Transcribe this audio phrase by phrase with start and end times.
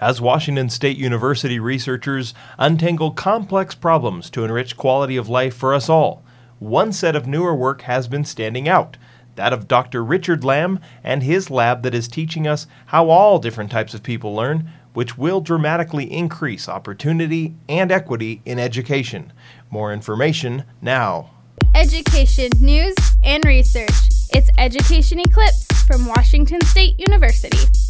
[0.00, 5.88] As Washington State University researchers untangle complex problems to enrich quality of life for us
[5.88, 6.22] all,
[6.60, 8.96] one set of newer work has been standing out
[9.34, 10.04] that of Dr.
[10.04, 14.34] Richard Lamb and his lab that is teaching us how all different types of people
[14.34, 19.32] learn, which will dramatically increase opportunity and equity in education.
[19.70, 21.30] More information now.
[21.74, 23.90] Education, news, and research.
[24.32, 27.87] It's Education Eclipse from Washington State University.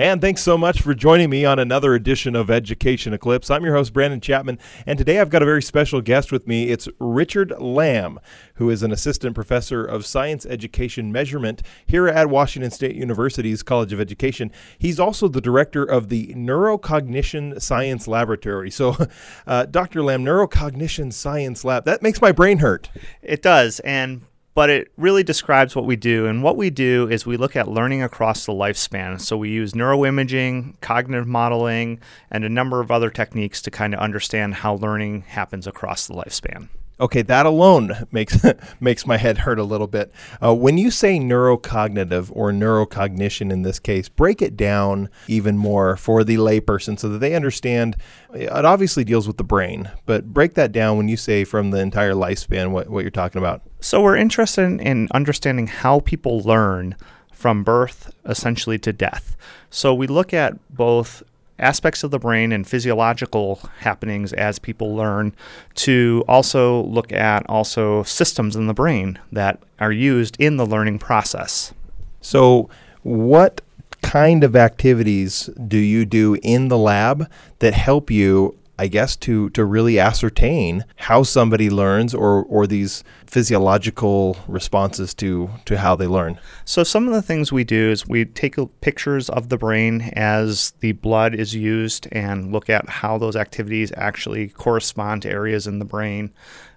[0.00, 3.50] And thanks so much for joining me on another edition of Education Eclipse.
[3.50, 6.68] I'm your host, Brandon Chapman, and today I've got a very special guest with me.
[6.68, 8.20] It's Richard Lamb,
[8.54, 13.92] who is an assistant professor of science education measurement here at Washington State University's College
[13.92, 14.52] of Education.
[14.78, 18.70] He's also the director of the Neurocognition Science Laboratory.
[18.70, 18.96] So,
[19.48, 20.04] uh, Dr.
[20.04, 22.88] Lamb, Neurocognition Science Lab, that makes my brain hurt.
[23.20, 23.80] It does.
[23.80, 24.20] And
[24.58, 26.26] but it really describes what we do.
[26.26, 29.20] And what we do is we look at learning across the lifespan.
[29.20, 34.00] So we use neuroimaging, cognitive modeling, and a number of other techniques to kind of
[34.00, 36.70] understand how learning happens across the lifespan.
[37.00, 38.44] Okay, that alone makes
[38.80, 40.12] makes my head hurt a little bit.
[40.42, 45.96] Uh, when you say neurocognitive or neurocognition in this case, break it down even more
[45.96, 47.96] for the layperson so that they understand.
[48.34, 51.78] It obviously deals with the brain, but break that down when you say from the
[51.78, 53.62] entire lifespan what, what you're talking about.
[53.80, 56.96] So we're interested in understanding how people learn
[57.32, 59.36] from birth essentially to death.
[59.70, 61.22] So we look at both
[61.58, 65.34] aspects of the brain and physiological happenings as people learn
[65.74, 70.98] to also look at also systems in the brain that are used in the learning
[70.98, 71.72] process.
[72.20, 72.68] So
[73.02, 73.60] what
[74.02, 79.50] kind of activities do you do in the lab that help you I guess to
[79.50, 86.06] to really ascertain how somebody learns or or these physiological responses to to how they
[86.06, 86.38] learn.
[86.64, 90.72] So some of the things we do is we take pictures of the brain as
[90.80, 95.78] the blood is used and look at how those activities actually correspond to areas in
[95.78, 96.32] the brain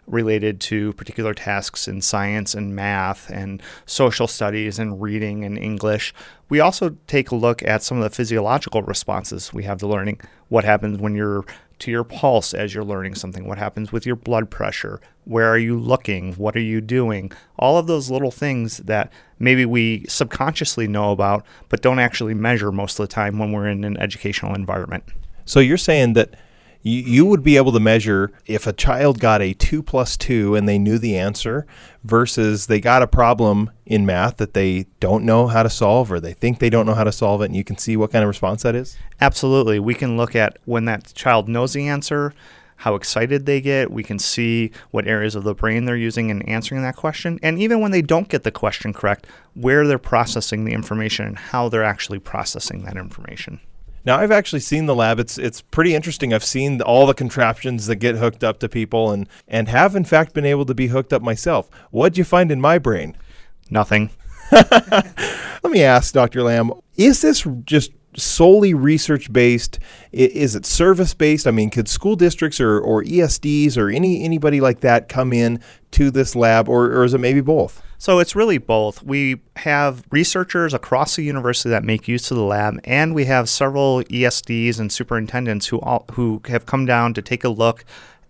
[0.08, 6.14] related to particular tasks in science and math and social studies and reading and English.
[6.52, 10.20] We also take a look at some of the physiological responses we have to learning.
[10.50, 11.45] What happens when you're
[11.80, 13.48] to your pulse as you're learning something?
[13.48, 15.00] What happens with your blood pressure?
[15.23, 16.34] Where are you looking?
[16.34, 17.32] What are you doing?
[17.58, 22.73] All of those little things that maybe we subconsciously know about, but don't actually measure
[22.73, 25.06] most of the time when we're in an educational environment.
[25.45, 26.36] So you're saying that
[26.81, 30.55] you, you would be able to measure if a child got a 2 plus 2
[30.55, 31.65] and they knew the answer
[32.03, 36.20] versus they got a problem in math that they don't know how to solve or
[36.20, 38.23] they think they don't know how to solve it and you can see what kind
[38.23, 38.97] of response that is?
[39.20, 39.80] Absolutely.
[39.80, 42.33] We can look at when that child knows the answer,
[42.77, 43.91] how excited they get.
[43.91, 47.39] We can see what areas of the brain they're using in answering that question.
[47.43, 51.37] And even when they don't get the question correct, where they're processing the information and
[51.37, 53.59] how they're actually processing that information.
[54.06, 55.20] Now I've actually seen the lab.
[55.20, 56.34] It's it's pretty interesting.
[56.34, 60.06] I've seen all the contraptions that get hooked up to people and and have in
[60.06, 61.70] fact been able to be hooked up myself.
[61.92, 63.16] What'd you find in my brain?
[63.70, 64.10] Nothing.
[64.52, 66.44] Let me ask Dr.
[66.44, 69.80] Lamb, is this just solely research based?
[70.11, 71.48] Is it service based?
[71.48, 75.60] I mean, could school districts or, or ESDs or any anybody like that come in
[75.92, 77.82] to this lab or, or is it maybe both?
[77.98, 79.04] So it's really both.
[79.04, 83.48] We have researchers across the university that make use of the lab, and we have
[83.48, 87.86] several ESDs and superintendents who all, who have come down to take a look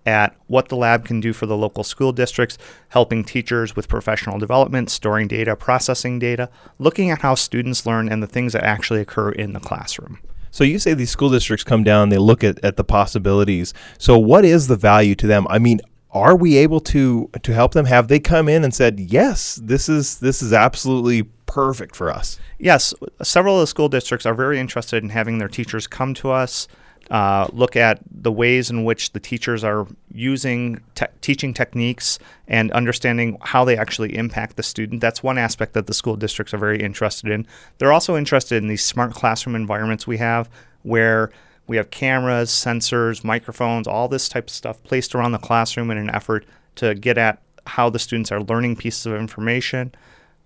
[0.06, 2.57] at what the lab can do for the local school districts,
[2.89, 8.22] helping teachers with professional development, storing data, processing data, looking at how students learn and
[8.22, 10.19] the things that actually occur in the classroom.
[10.50, 13.73] So you say these school districts come down, they look at, at the possibilities.
[13.97, 15.47] So what is the value to them?
[15.50, 15.79] I mean,
[16.13, 17.85] are we able to to help them?
[17.85, 22.38] Have they come in and said, "Yes, this is this is absolutely perfect for us"?
[22.59, 26.31] Yes, several of the school districts are very interested in having their teachers come to
[26.31, 26.67] us,
[27.11, 32.17] uh, look at the ways in which the teachers are using te- teaching techniques
[32.47, 35.01] and understanding how they actually impact the student.
[35.01, 37.45] That's one aspect that the school districts are very interested in.
[37.77, 40.49] They're also interested in these smart classroom environments we have,
[40.83, 41.31] where
[41.67, 45.97] we have cameras, sensors, microphones, all this type of stuff placed around the classroom in
[45.97, 49.93] an effort to get at how the students are learning pieces of information.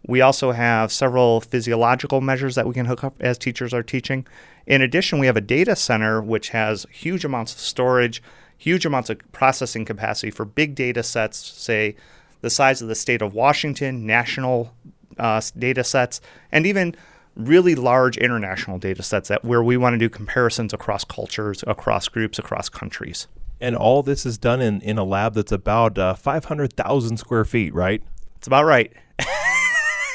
[0.07, 4.28] We also have several physiological measures that we can hook up as teachers are teaching.
[4.68, 8.22] In addition, we have a data center which has huge amounts of storage,
[8.57, 11.96] huge amounts of processing capacity for big data sets, say
[12.42, 14.74] the size of the state of Washington, national
[15.18, 16.22] uh, data sets,
[16.52, 16.96] and even
[17.36, 22.07] really large international data sets that where we want to do comparisons across cultures, across
[22.07, 23.28] groups, across countries.
[23.60, 27.74] And all this is done in, in a lab that's about uh, 500,000 square feet,
[27.74, 28.04] right?
[28.38, 28.94] It's about right.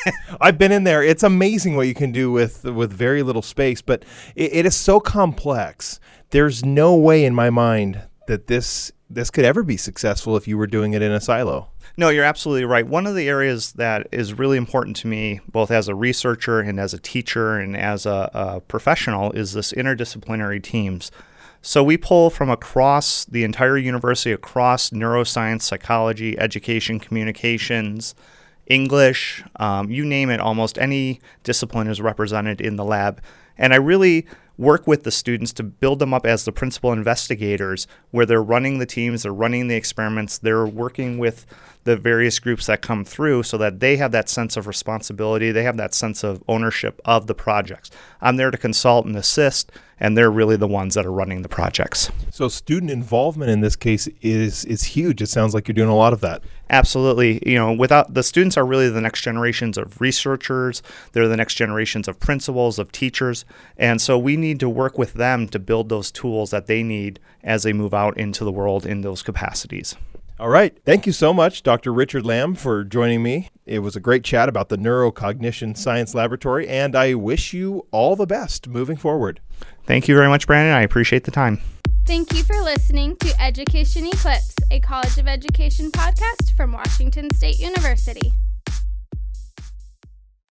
[0.41, 1.03] I've been in there.
[1.03, 4.05] It's amazing what you can do with with very little space, but
[4.35, 6.01] it, it is so complex.
[6.31, 10.57] There's no way in my mind that this this could ever be successful if you
[10.57, 11.69] were doing it in a silo.
[11.97, 12.87] No, you're absolutely right.
[12.87, 16.79] One of the areas that is really important to me, both as a researcher and
[16.79, 21.11] as a teacher and as a, a professional, is this interdisciplinary teams.
[21.63, 28.15] So we pull from across the entire university, across neuroscience, psychology, education, communications,
[28.71, 33.21] English, um, you name it, almost any discipline is represented in the lab.
[33.59, 34.27] And I really
[34.57, 38.79] work with the students to build them up as the principal investigators, where they're running
[38.79, 41.47] the teams, they're running the experiments, they're working with
[41.85, 45.63] the various groups that come through so that they have that sense of responsibility, they
[45.63, 47.91] have that sense of ownership of the projects.
[48.21, 51.49] I'm there to consult and assist, and they're really the ones that are running the
[51.49, 52.11] projects.
[52.31, 55.23] So student involvement in this case is is huge.
[55.23, 56.43] It sounds like you're doing a lot of that.
[56.69, 57.43] Absolutely.
[57.47, 60.83] You know, without the students are really the next generations of researchers,
[61.13, 63.45] they're the next generations of principals, of teachers,
[63.77, 67.21] and so we need to work with them to build those tools that they need
[67.43, 69.97] as they move out into the world in those capacities.
[70.41, 70.75] All right.
[70.87, 71.93] Thank you so much, Dr.
[71.93, 73.51] Richard Lamb, for joining me.
[73.67, 78.17] It was a great chat about the Neurocognition Science Laboratory, and I wish you all
[78.17, 79.41] the best moving forward.
[79.85, 80.75] Thank you very much, Brandon.
[80.75, 81.61] I appreciate the time.
[82.07, 87.61] Thank you for listening to Education Eclipse, a College of Education podcast from Washington State
[87.61, 88.33] University.